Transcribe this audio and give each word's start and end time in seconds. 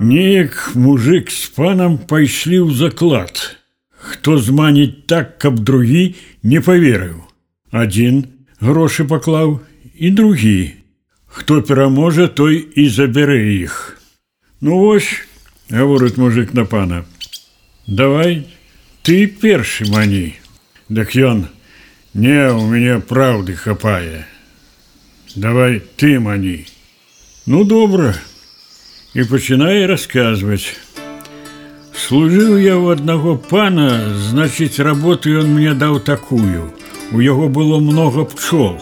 Неяк 0.00 0.72
мужик 0.74 1.30
з 1.32 1.48
панам 1.56 1.96
пайшлі 1.98 2.68
ў 2.68 2.76
заклад. 2.76 3.56
Хто 3.96 4.36
зманіць 4.38 5.08
так, 5.08 5.38
каб 5.40 5.58
другі 5.64 6.14
не 6.42 6.60
паверыў. 6.60 7.24
Адзін 7.72 8.26
грошы 8.60 9.08
паклаў 9.08 9.60
і 9.96 10.10
другі. 10.10 10.76
Хто 11.26 11.62
пераможа, 11.62 12.28
той 12.28 12.60
і 12.60 12.88
забярэ 12.88 13.40
іх. 13.56 13.98
Ну 14.60 14.78
вось, 14.78 15.08
гаворыць 15.70 16.16
мужик 16.16 16.54
на 16.54 16.64
пана. 16.64 17.04
Давай 17.86 18.46
ты 19.02 19.26
першы 19.26 19.88
мані. 19.90 20.36
Дык 20.88 21.16
ён, 21.16 21.48
не, 22.14 22.52
у 22.52 22.68
мяне 22.68 23.00
праўды 23.00 23.56
хапае. 23.56 24.26
Давай 25.34 25.82
ты 25.96 26.20
мані. 26.20 26.66
Ну 27.46 27.64
добра, 27.64 28.14
і 29.14 29.24
пачынае 29.24 29.86
расказваць. 29.88 30.76
Служыў 31.96 32.60
я 32.60 32.76
ў 32.76 32.98
аднаго 32.98 33.36
пана, 33.40 34.12
значыць, 34.28 34.76
работу 34.84 35.32
ён 35.40 35.48
мне 35.56 35.72
даў 35.72 36.00
такую. 36.04 36.72
У 37.12 37.20
яго 37.24 37.48
было 37.48 37.80
много 37.80 38.26
пчол. 38.28 38.76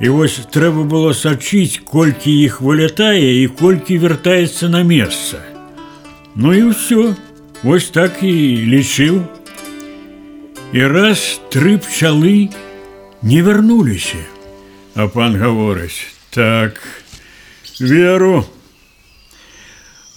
І 0.00 0.10
вось 0.14 0.38
трэба 0.50 0.82
было 0.82 1.14
сачыць, 1.14 1.82
колькі 1.86 2.30
іх 2.30 2.60
вылятае 2.60 3.42
і 3.42 3.46
колькі 3.54 3.98
вяртаецца 4.02 4.68
на 4.68 4.82
месца. 4.82 5.38
Ну 6.34 6.54
і 6.54 6.74
ўсё, 6.74 7.14
вось 7.62 7.90
так 7.94 8.22
і 8.22 8.34
лічыў. 8.74 9.22
І 10.74 10.80
раз 10.90 11.40
тры 11.54 11.78
пчалы 11.78 12.50
не 13.22 13.42
вярнуліся. 13.42 14.18
А 14.94 15.06
пан 15.06 15.38
гаворыць: 15.38 16.10
так, 16.30 16.82
веру, 17.80 18.46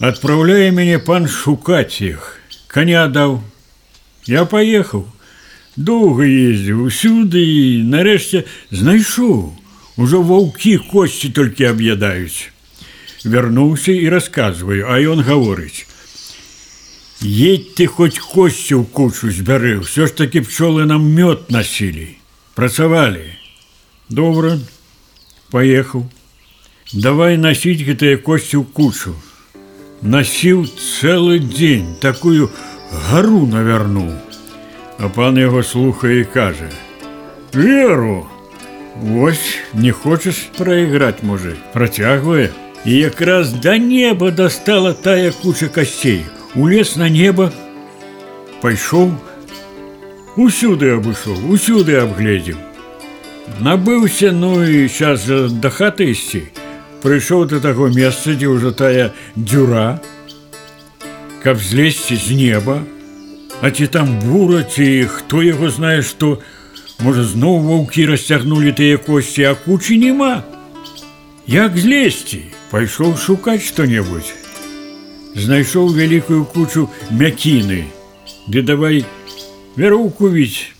Адпраўляе 0.02 0.72
мяне 0.74 0.98
пан 0.98 1.28
шукаць 1.30 2.02
іх. 2.02 2.40
Каня 2.66 3.06
даў. 3.06 3.36
Я 4.26 4.42
паехаў. 4.50 5.04
Доўга 5.76 6.26
ездзіў 6.26 6.80
усюды 6.90 7.38
і 7.38 7.86
нарэшце 7.92 8.42
знайшоў. 8.74 9.54
Ужо 10.02 10.24
ваўкі 10.26 10.74
косці 10.90 11.30
толькі 11.30 11.70
аб'ядаюць. 11.70 12.50
Вярнуўся 13.22 13.94
і 13.94 14.10
расказваю, 14.10 14.90
а 14.90 14.98
ён 14.98 15.22
гаворыць: « 15.22 17.22
Едь 17.22 17.78
ты 17.78 17.86
хоць 17.86 18.18
косці 18.18 18.74
ў 18.74 18.90
кучу 18.90 19.30
збяры, 19.30 19.86
ўсё 19.86 20.10
ж 20.10 20.18
такі 20.18 20.42
пчолы 20.42 20.90
нам 20.90 21.06
мёд 21.06 21.54
насілі. 21.54 22.18
Працавалі. 22.58 23.38
Добра, 24.10 24.58
паехаў. 25.54 26.10
Давай 26.90 27.38
насіць 27.38 27.86
гэтыя 27.86 28.18
косці 28.18 28.58
ў 28.58 28.66
кучу 28.66 29.14
насіў 30.02 30.66
цэлы 30.66 31.38
дзень 31.38 31.96
такую 32.00 32.50
гару 33.08 33.46
навярнуў. 33.46 34.12
А 34.98 35.08
пан 35.08 35.38
яго 35.38 35.62
слухае 35.62 36.20
і 36.20 36.30
кажа: « 36.30 37.52
Веру, 37.54 38.26
Вось 38.96 39.58
не 39.74 39.90
хочаш 39.90 40.36
прайграць 40.56 41.22
мужик, 41.22 41.56
працягвае. 41.72 42.50
І 42.84 42.96
якраз 42.96 43.52
да 43.52 43.78
неба 43.78 44.30
дастала 44.30 44.92
тая 44.92 45.32
куча 45.32 45.68
касцей. 45.68 46.24
Улез 46.54 46.96
на 46.96 47.08
неба, 47.08 47.52
пайшоў, 48.60 49.14
усюды 50.36 50.90
абышоў, 50.98 51.38
усюды 51.48 51.96
абгледзеў. 51.96 52.58
Набыўся, 53.60 54.32
ну 54.32 54.60
і 54.60 54.88
час 54.88 55.24
да 55.62 55.70
хаты 55.70 56.10
ісці, 56.12 56.42
прыйшоў 57.06 57.46
да 57.50 57.60
таго 57.60 57.88
месца, 57.88 58.34
дзе 58.34 58.48
ўжо 58.48 58.72
тая 58.72 59.12
дзюра, 59.36 60.00
каб 61.42 61.58
злезці 61.58 62.16
з 62.16 62.36
неба, 62.38 62.82
А 63.62 63.70
ці 63.70 63.86
там 63.86 64.18
бура 64.18 64.64
ці 64.66 65.06
хто 65.06 65.38
яго 65.46 65.70
знае, 65.70 66.02
што 66.02 66.42
можа 66.98 67.22
зноў 67.22 67.60
ваўкі 67.62 68.06
расцягнулі 68.10 68.74
тыя 68.74 68.98
косці, 68.98 69.46
а 69.46 69.54
кучы 69.54 69.98
няма. 70.02 70.42
Як 71.46 71.78
злезці, 71.78 72.42
пайшоў 72.74 73.14
шукаць 73.14 73.62
што-небудзь. 73.62 74.34
Знайшоў 75.38 75.94
вялікую 75.94 76.42
кучу 76.50 76.88
мякіны, 77.14 77.86
ды 78.50 78.66
давай 78.66 79.06
вяроўку 79.78 80.34
віць. 80.34 80.74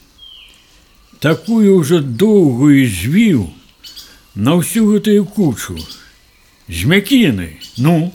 Такую 1.23 1.79
ўжо 1.79 2.03
доўгую 2.03 2.83
звіў 2.91 3.47
на 4.35 4.59
ўсю 4.59 4.91
гэтую 4.91 5.23
кучу 5.31 5.79
З 6.68 6.86
мякіны, 6.86 7.58
ну, 7.78 8.14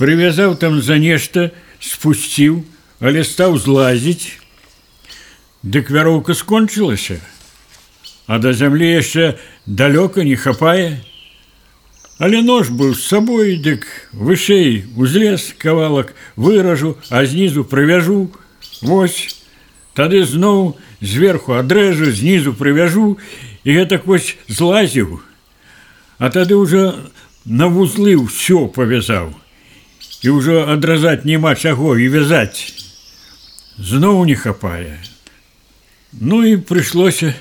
прывязаў 0.00 0.56
там 0.56 0.80
за 0.82 0.98
нешта, 0.98 1.50
спусціў, 1.80 2.64
але 3.00 3.24
стаў 3.24 3.58
злазіць, 3.58 4.40
Дык 5.62 5.90
вяроўка 5.92 6.32
скончылася, 6.32 7.20
а 8.24 8.38
да 8.40 8.56
зямлі 8.56 8.96
яшчэ 8.96 9.36
далёка 9.66 10.24
не 10.24 10.32
хапае. 10.32 11.04
Але 12.16 12.40
нож 12.40 12.72
быў 12.72 12.96
з 12.96 13.04
сабой, 13.04 13.60
дык 13.60 13.84
вышэй 14.16 14.88
узлез 14.96 15.52
кавалак 15.60 16.16
выражу, 16.36 16.96
а 17.10 17.26
знізу 17.28 17.64
прывяжу, 17.64 18.32
Вось, 18.80 19.44
тады 19.92 20.24
зноў 20.24 20.80
зверху 21.04 21.52
адрэжу, 21.52 22.08
знізу 22.16 22.56
прывяжу 22.56 23.20
і 23.64 23.76
гэтак 23.76 24.08
вось 24.08 24.36
злазіў, 24.48 25.20
А 26.19 26.29
тады 26.29 26.55
ўжо 26.55 26.95
на 27.45 27.67
вузлы 27.67 28.15
ўсё 28.15 28.67
павязаў. 28.67 29.33
І 30.25 30.33
ўжо 30.33 30.65
адразаць 30.71 31.27
няма 31.27 31.53
чаго 31.55 31.97
і 31.97 32.07
вязаць. 32.09 32.73
Зноў 33.77 34.25
не 34.25 34.35
хапае. 34.35 34.97
Ну 36.15 36.41
і 36.47 36.55
прыйшлося 36.57 37.35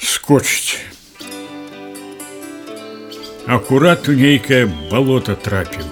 скочыць. 0.00 0.80
Акурат 3.46 4.08
у 4.08 4.16
нейкае 4.16 4.66
балота 4.90 5.36
трапіў. 5.36 5.86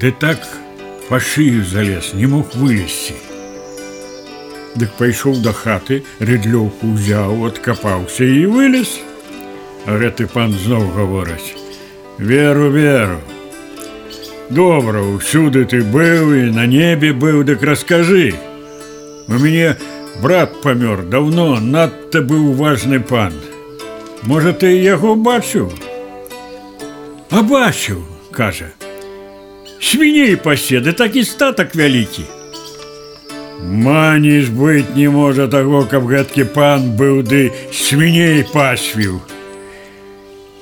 Ды 0.00 0.12
так 0.12 0.40
па 1.08 1.20
шыю 1.20 1.66
залез, 1.68 2.14
не 2.14 2.26
мог 2.26 2.54
вылезці. 2.56 3.12
Дык 4.76 4.96
пайшоў 4.96 5.36
да 5.44 5.52
хаты, 5.52 6.02
рыдлёўку 6.20 6.94
ўзяў, 6.94 7.44
адкапаўся 7.50 8.24
і 8.24 8.46
вылез. 8.54 8.96
А 9.85 9.97
гэты 9.97 10.27
пан 10.29 10.53
зноў 10.53 10.89
гаворыць: 10.95 11.55
Веру, 12.17 12.69
веру. 12.69 13.19
Добра, 14.51 14.99
ўсюды 15.01 15.63
ты 15.65 15.79
быў 15.81 16.35
і 16.35 16.41
на 16.51 16.67
небе 16.67 17.13
быў, 17.13 17.43
дык 17.47 17.63
раскажы. 17.63 18.35
У 19.27 19.39
мяне 19.39 19.77
брат 20.21 20.61
памёр 20.61 21.01
даўно, 21.07 21.55
надта 21.59 22.21
быў 22.21 22.51
важны 22.59 22.99
пан. 22.99 23.33
Можа, 24.23 24.53
ты 24.53 24.75
яго 24.75 25.15
бачыў? 25.15 25.71
А 27.31 27.41
бачыў, 27.41 28.03
кажа. 28.35 28.69
Свіней 29.79 30.35
паседы 30.35 30.93
такі 30.93 31.23
статак 31.23 31.73
вялікі. 31.73 32.27
Маніш 33.63 34.51
быць 34.51 34.93
не 34.95 35.09
можа 35.09 35.47
таго, 35.47 35.87
каб 35.89 36.11
гэткі 36.11 36.43
пан 36.53 36.91
быў 36.99 37.23
ды 37.23 37.49
свіней 37.71 38.43
пасвіў. 38.53 39.21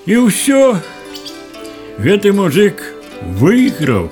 І 0.06 0.16
ўсё 0.26 0.76
гэты 1.98 2.32
мужик 2.32 2.82
выйграў 3.40 4.10